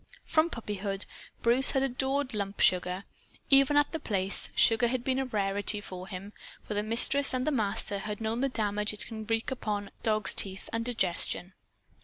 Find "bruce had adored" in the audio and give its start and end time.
1.43-2.33